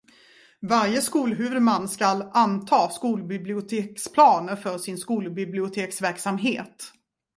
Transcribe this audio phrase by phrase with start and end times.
[0.61, 6.85] Varje skolhuvudman ska anta skolbiblioteksplaner för sin skolbiblioteksverksamhet.